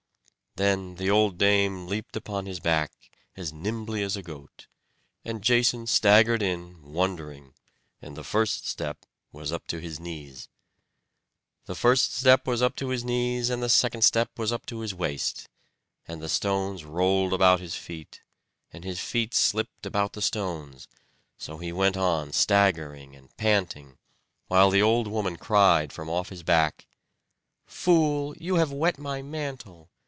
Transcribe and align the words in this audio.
Then 0.57 0.95
the 0.95 1.09
old 1.09 1.37
dame 1.37 1.87
leapt 1.87 2.17
upon 2.17 2.45
his 2.45 2.59
back, 2.59 2.91
as 3.37 3.53
nimbly 3.53 4.03
as 4.03 4.17
a 4.17 4.21
goat; 4.21 4.67
and 5.23 5.41
Jason 5.41 5.87
staggered 5.87 6.41
in, 6.41 6.83
wondering; 6.91 7.53
and 8.01 8.17
the 8.17 8.23
first 8.25 8.67
step 8.67 9.05
was 9.31 9.53
up 9.53 9.65
to 9.67 9.79
his 9.79 9.97
knees. 9.97 10.49
The 11.67 11.73
first 11.73 12.13
step 12.13 12.45
was 12.45 12.61
up 12.61 12.75
to 12.75 12.89
his 12.89 13.05
knees, 13.05 13.49
and 13.49 13.63
the 13.63 13.69
second 13.69 14.01
step 14.01 14.37
was 14.37 14.51
up 14.51 14.65
to 14.65 14.79
his 14.81 14.93
waist; 14.93 15.47
and 16.05 16.21
the 16.21 16.27
stones 16.27 16.83
rolled 16.83 17.31
about 17.31 17.61
his 17.61 17.75
feet, 17.75 18.21
and 18.73 18.83
his 18.83 18.99
feet 18.99 19.33
slipped 19.33 19.85
about 19.85 20.11
the 20.11 20.21
stones; 20.21 20.89
so 21.37 21.59
he 21.59 21.71
went 21.71 21.95
on 21.95 22.33
staggering 22.33 23.15
and 23.15 23.35
panting, 23.37 23.97
while 24.49 24.69
the 24.69 24.81
old 24.81 25.07
woman 25.07 25.37
cried 25.37 25.93
from 25.93 26.09
off 26.09 26.27
his 26.27 26.43
back: 26.43 26.85
"Fool, 27.65 28.35
you 28.37 28.55
have 28.55 28.73
wet 28.73 28.99
my 28.99 29.21
mantle! 29.21 29.87